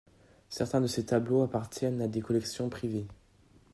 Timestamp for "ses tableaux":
0.87-1.43